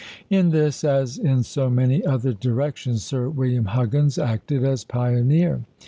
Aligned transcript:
In 0.31 0.49
this, 0.49 0.83
as 0.83 1.19
in 1.19 1.43
so 1.43 1.69
many 1.69 2.03
other 2.03 2.33
directions, 2.33 3.03
Sir 3.03 3.29
William 3.29 3.65
Huggins 3.65 4.17
acted 4.17 4.63
as 4.63 4.83
pioneer. 4.83 5.61